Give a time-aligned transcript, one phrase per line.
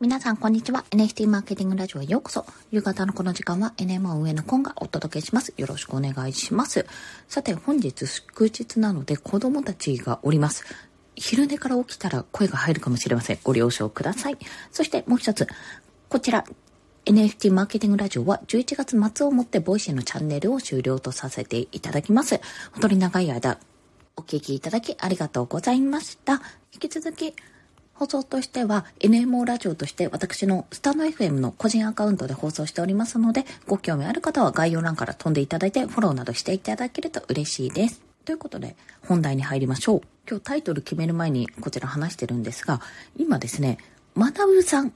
[0.00, 0.84] 皆さん、こんにちは。
[0.92, 2.46] NFT マーケティングラジオへようこそ。
[2.70, 5.52] 夕方のこの時間は NMO 運営のコンがお届けします。
[5.56, 6.86] よろしくお願いします。
[7.26, 10.64] さて、本日祝日なので子供たちがおります。
[11.16, 13.38] 昼寝から起きたら声が入るかもしれません。
[13.42, 14.38] ご了承ください。
[14.70, 15.48] そしてもう一つ、
[16.08, 16.44] こちら、
[17.04, 22.40] NFT マーケティングラジオは11月末をもって Voicy のチャンネルを終了とさせていただきます。
[22.70, 23.58] 本当に長い間
[24.16, 26.34] お聞きいただきありがとうございました。
[26.72, 27.34] 引き続き、
[27.98, 38.00] 放送としては NMO ラジオとして私のスタンド FM の個人アカウントで放送しておりますので、ご興味ある方は概要欄から飛んでいただいてフォローなどしていただけると嬉しいです。
[38.24, 38.76] ということで、
[39.08, 40.00] 本題に入りましょう。
[40.30, 42.80] 今日タイトル決める前にこちら話してるんですが、
[43.16, 43.78] 今ですね、
[44.16, 44.92] マナブさん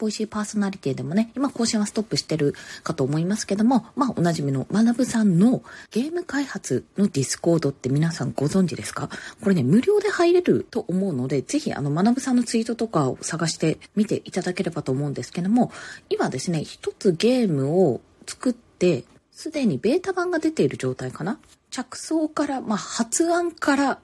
[0.00, 9.10] Voicy パーソナリティでもね、今更新はストップしてるかと思いますけども、まあおなじみのマナブさんのゲーム開発の Discord って皆さんご存知ですか？
[9.42, 15.70] これね、無料で入れると思うので、ぜひあの学ぶさんのツイートとかを探してみていただければと思うんですけども、
[16.08, 21.38] 今ですね、一つゲームを作って、すでにベータ版が出ている状態かな？
[21.70, 23.98] 着想から、まあ発案から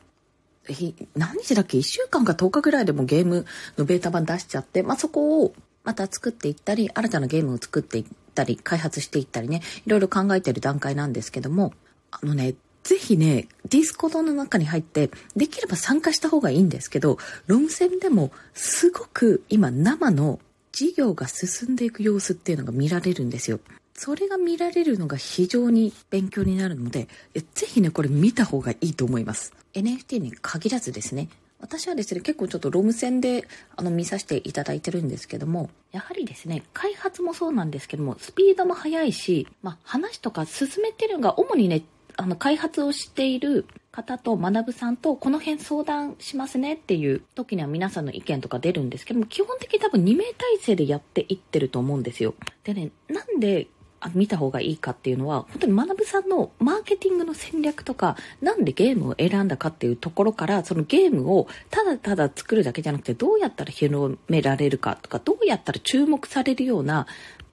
[1.14, 3.46] 何日だっけ ?1 週間か10日ぐらいでもゲーム
[3.78, 5.54] のベータ版出しちゃって、まあ、そこを
[5.86, 11.72] また作っていったり、新たなゲームを作っていったり、開発していったりね、いろいろ考えてる段階なんですけども、
[12.10, 20.40] あのね、ぜひね、 Discord の中に入って、できれば参加した方がいいんですけど、 ROM専でもすごく今生の
[20.72, 23.60] 事業が進んでいく様子っていうのが見られるんですよ。
[23.94, 27.08] それが見られるのが非常に勉強になるので、
[27.54, 29.52] ぜひね、これ見た方がいいと思います。
[29.72, 31.28] NFT に限らずですね、
[31.60, 41.82] 私はですね、結構ちょっと ROM専であの見させていただいてるんですけども、やはりですね、開発もそうなんですけども、スピードも速いし、まあ、話とか進めてるのが主にね、
[42.16, 52.34] あの、開発をしている方と学さんとこの辺相談しますねっていう時には皆さんの意見とか出るんですけども、基本的に多分2名体制でやっていってると思うんですよ。
[52.64, 53.68] でね、なんで
[54.14, 67.06] 見た方がいいかっていうのは、本当に学さんのマーケティングの戦略とか、なんでゲームを選んだかっていうところから、そのゲームをただただ作るだけじゃなくて、どうやったら広められるかとか、どうやったら注目されるような、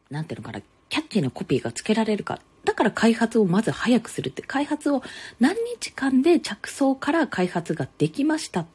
[0.09, 2.39] なんていうのかな、キャッチーなコピーが付けられるか。
[2.63, 5.03] だから開発をまず早くするって、開発を
[5.39, 8.65] 何日間で着想から開発ができました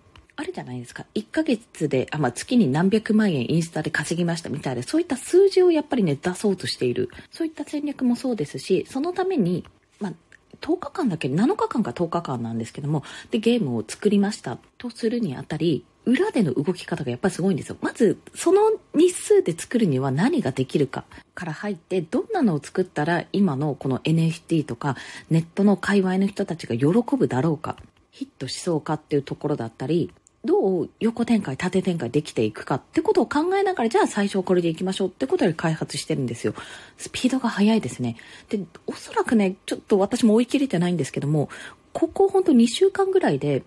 [0.40, 1.04] あるじゃないですか。
[1.16, 7.10] 1ヶ月で、あ、まあ、月に何百万円インスタで稼ぎましたみたいな、そういった数字をやっぱりね、出そうとしている。
[7.32, 9.64] そういった戦略もそうですし、そのために、
[9.98, 10.12] まあ、
[10.60, 17.76] 10日間だけ、7日間か10日間なんですけども、で、ゲームを作りましたとするにあたり、裏での動き方がやっぱりすごいんですよ。
[17.80, 18.60] まず、その
[18.94, 21.04] 日数で作るには何ができるか
[21.34, 24.96] から入って、どんなのを作ったら今のこの NFT とか
[25.30, 27.76] ネットの界隈の人たちが喜ぶだろうか、
[28.12, 30.12] ヒットしそうかっていうところだったり、
[30.44, 36.54] どう横展開、縦展開できていくかってことを考えながら、じゃあ最初これでいきましょうってことで開発してるんですよ。
[36.96, 38.16] スピードが速いですね。
[38.48, 41.48] で、おそらくね、ちょっと私も追い切れてないんですけども、
[41.92, 43.62] ここほんと2週間ぐらいで、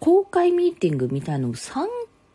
[0.00, 1.86] 公開ミーティングみたいなのを3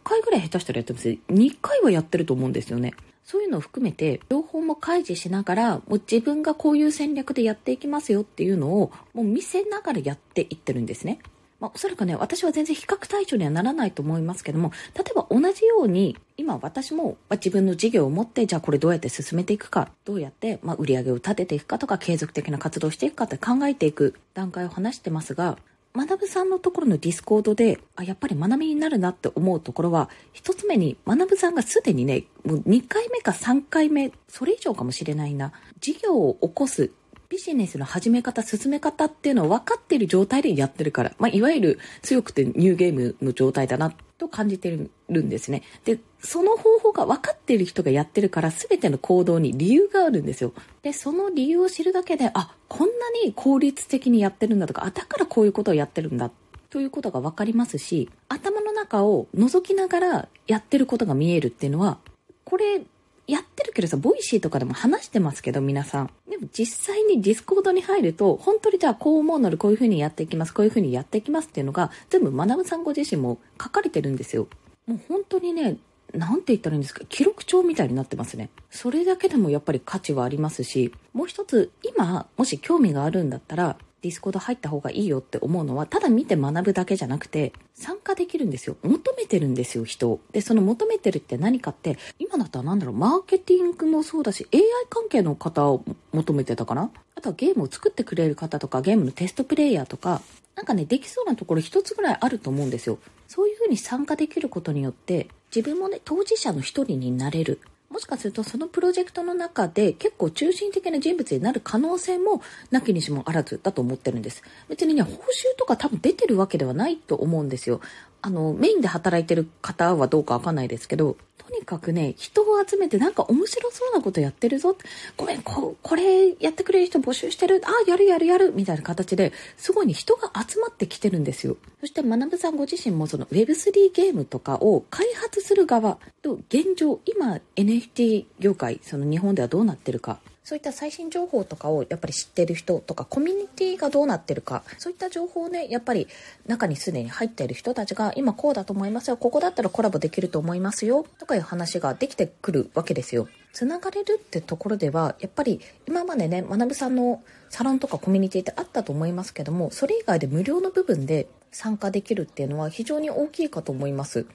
[0.04, 1.10] 回ぐらい下手したらやってます。
[1.10, 2.94] 2回はやってると思うんですよね。
[3.24, 11.20] そういうのを含めて、情報も開示しながら、もう自分がこういう戦略でやっていきますよっていうのを、もう見せながらやっていってるんですね。
[11.62, 25.60] まあ、おそらくね、私は全然比較対象にはならないと思いますけども、例えば同じように、今私も、自分の事業を持って、じゃあこれどうやって進めていくか、どうやって、ま売り上げを立てていくかとか、継続的な活動をしていくかって考えていく段階を話してますが、
[25.94, 36.90] マナブさんのところの Discord で、あ、やっぱり学びになるなって思うところは、一つ目にマナブさんがすでにね、もう2回目か3回目、それ以上かもしれないな、事業を起こす
[37.32, 45.64] ビジネスの始め方、進め方っていうのを分かっている状態でやってるから、まあ、いわゆる強くてニューゲームの状態だなと感じてるんですね。
[45.86, 50.52] で、その方法が分かっている人がやってるから、全ての行動に理由があるんですよ。
[50.82, 52.94] で、その理由を知るだけで、あ、こんな
[53.24, 56.32] に効率的にやってるんだとか、あ、だからこういうことをやってるんだ
[56.70, 61.98] ということが分かりますし、頭の中を覗きながらやってることが見えるっていうのは、
[62.44, 62.82] これ
[63.28, 66.10] やってるけどさ、 Voicy とかでも話してますけど、皆さん。
[66.30, 74.48] でも実際に Discord に入ると、本当にじゃあこう思うのでこういう風にやっていきます、こういう風にやっていきますっていうのが、全部マナブさんご自身も書かれてるんですよ。
[74.88, 75.78] もう本当にね、
[76.14, 78.50] なんて言ったらいいんですか、記録帳みたいになってますね。
[78.70, 88.76] それだけでもやっぱり価値はありますし、もう一つ、今、もし興味があるんだったら、 Discord 入った方がいいよって思うのは、ただ見て学ぶだけじゃなくて、参加できるんですよ。
[88.82, 90.20] 求めてるんですよ、人を。
[90.32, 95.84] で、その求めてるって何かって、今だったらなんだろう、マーケティングもそうだし、AI 関係の方を
[96.14, 96.92] 求めてたかな？
[97.16, 100.22] あとはゲームを作ってくれる方とか、ゲームのテストプレイヤーとか、
[100.56, 102.98] なんかね、できそうなところ一つぐらいあると思うんですよ。
[103.28, 112.42] そういうふうに参加できることによって自分もね当事者の一人になれるもしかするとそのプロジェクトの中で結構中心的な人物になる可能性も
[112.72, 114.44] なきにしもあらずだと思ってるんです。
[114.70, 115.18] 別にね、報酬
[115.58, 117.82] とか多分出てるわけではないと思うんですよ。
[118.22, 124.78] あの、メインで働いてる方はどうかわかんないですけど、とにかくね、人を集めてなんか面白そうなことやってるぞ。
[125.18, 127.62] ごめん、こ、これやってくれる人募集してる。
[127.66, 128.54] あ、やるやるやる。
[128.54, 131.58] みたいな形で、すごいに人が集まってきてるんですよ。
[131.80, 140.20] そして、学さんご自身もその Web3 ゲームとかを開発する側と現状、今 NFT 業界、その日本ではどうなってるか
[140.52, 146.10] そういった最新情報とかをやっぱり知ってる人とかコミュニティがどうなってるかそういった情報をねやっぱり
[146.46, 153.30] 中にすでに入っている人たちが今こうだと思いますよここだったらコラボできると思いますよとかいう話ができてくるわけですよ。
[153.54, 164.26] つながれるってところではやっぱり今までね学さんのサロンとかコミュニティってあったと思いますけどもそれ以外で無料の部分で参加できるっていうのは非常に大きいかと思います。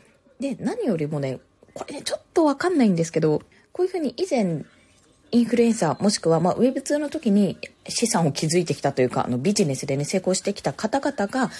[0.40, 1.40] で何よりもね
[1.74, 3.42] これねちょっとわかんないんですけど
[3.72, 4.64] こういうふうに以前
[5.32, 7.58] インフルエンサーもしくはまあ Web2 の時に
[7.88, 11.50] 資産を築いてきたというかあのビジネスでね成功してきた方々が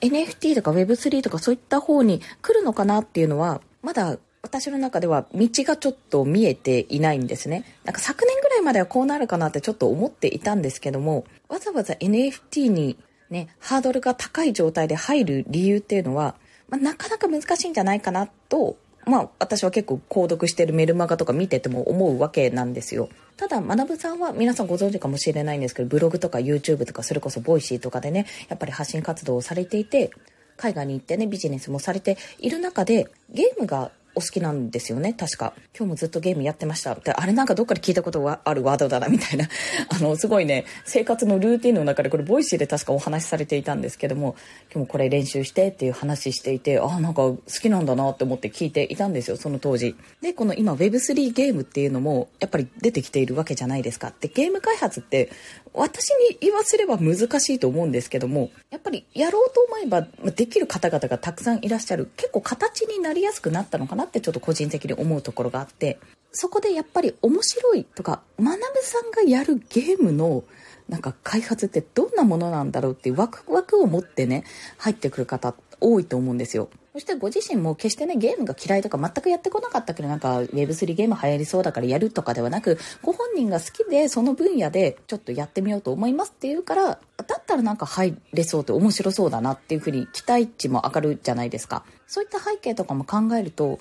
[0.00, 7.64] NFT とか Web3 とかそういった方に来るのかなっていうのはまだ私の中では道がちょっと見えていないんですね。
[7.84, 12.96] なんか昨年ぐらいまではこうなるかなってちょっと思っていたんですけども、わざわざ NFT に
[13.30, 16.34] ね、ハードルが高い状態で入る理由っていうのは、
[16.68, 23.08] まあ、なかなか難しいんじゃないかなとまあ私は結構購読してるメルマガとか見てても思うわけなんですよ。
[23.36, 30.10] ただ、マナブさんは皆さんご存知かもしれないんですけど、ブログとか YouTube とかそれこそ Voicy とかでね、やっぱり発信活動をされていて、
[30.56, 35.54] 海外に行ってね、ビジネスもされている中で、ゲームがお好きなんですよね、確か。
[35.76, 36.96] 今日もずっとゲームやってました。
[37.16, 39.48] あれなんかどっかで聞いたことがあるワードだな、みたいな。
[39.88, 44.36] あの、すごいね、生活のルーティンの中で、これ、 Voicy で確かお話しされていたんですけども、
[44.72, 49.94] 今日もこれ練習してっていう話していて、ああ、なんか好きなんだなって思って聞いていたんですよ、その当時。
[50.20, 54.12] で、この今 Web3 ゲームっていうのも、やっぱり出てきているわけじゃないですか。
[54.20, 55.30] で、ゲーム開発って、
[55.72, 60.02] 私に言わせれば難しいと思うんですけども、やっぱりやろうと思えば
[60.32, 62.10] できる方々がたくさんいらっしゃる。
[62.16, 65.98] 結構形になりやすくなったのかなってちょっと個人的に思うところがあって、
[66.32, 70.44] そこでやっぱり面白いとか、学さんがやるゲームの
[70.88, 74.44] なんか開発ってどんなものなんだろうっていうワクワクを持ってね、
[74.78, 76.68] 入ってくる方多いと思うんですよ。
[76.92, 86.98] そしてご自身も決してね、ゲームが嫌いとか全くやってこなかったけど、なんか Web3 ゲーム流行りそうだからやるとかではなく、ご本人が好きでその分野でちょっとやってみようと思いますっていうから、だ
[87.38, 91.84] ったらなんか入れそうって面白そうだなっていうふうに期待値も上がるじゃないですか。
[92.08, 93.78] そういった背景とかも考えると、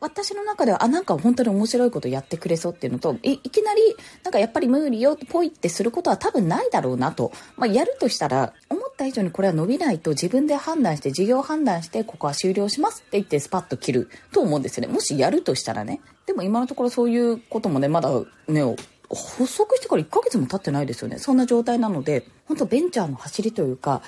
[0.00, 3.80] 私の中では、あ、なんか本当に面白いことやってくれそうっていうのと、いいきなり、
[4.24, 7.32] なんかやっぱり無理よ、ポイってすることは多分ないだろうなと。
[7.56, 14.92] まあ、やるとしたら、思った以上にこれは伸びないと自分で判断して、事業判断して、ここは終了しますって言ってスパッと切ると思うんですよね。
[14.92, 16.00] もしやるとしたらね。
[16.26, 18.10] でも今のところそういうこともね、まだ
[18.48, 18.76] ね、
[19.08, 21.18] 発足してから1ヶ月も経ってないですよね。
[21.18, 24.02] そんな状態なので、本当ベンチャーの走りというか、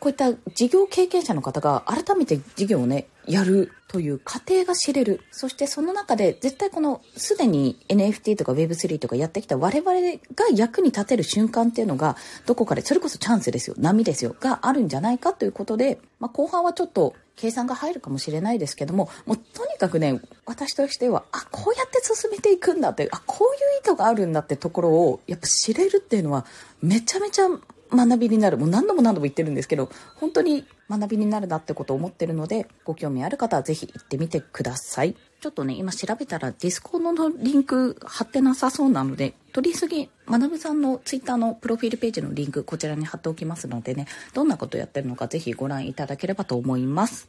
[0.00, 5.20] こういった事業経験者の方が改めて事業をね、やるという過程が知れる。
[5.30, 12.16] そしてその中で絶対このすでに NFT とか Web3 とかやってきた我々が役に立てる瞬間っていうのが
[12.46, 26.46] どこかで、それこそチャンスですよ、波ですよ、があるんじゃないかということで、まあ、後半はちょっと計算が入るかもしれないですけども、もうとにかくね、私としては、あ、こうやって進めていくんだって、あ、こういう意図があるんだってところをやっぱ知れるっていうのは
[26.82, 27.48] めちゃめちゃ
[27.92, 28.58] 学びになる。
[28.58, 35.14] もう何度も何度も言ってるんですけど、本当に学びになるなってことを思ってるので、ご興味ある方はぜひ行ってみてください。
[35.40, 47.28] ちょっとね、今調べたら Discord のリンク貼ってなさそうなので、とりあえず、マナブさんのツイッターのプロフィールページのリンクこちらに貼っておきますのでね、どんなことやってるのかぜひご覧いただければと思います。